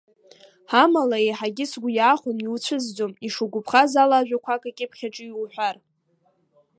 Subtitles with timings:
[0.81, 5.75] Амала еиҳагьы сгәы иахәон иуцәызӡом ишугәаԥхаз ала ажәақәак акьыԥхь аҿы иуҳәар.